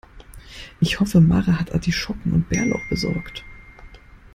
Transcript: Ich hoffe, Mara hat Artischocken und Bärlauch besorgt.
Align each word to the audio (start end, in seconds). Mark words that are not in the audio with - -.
Ich 0.79 0.99
hoffe, 0.99 1.21
Mara 1.21 1.59
hat 1.59 1.71
Artischocken 1.75 2.33
und 2.33 2.49
Bärlauch 2.49 2.81
besorgt. 2.89 3.43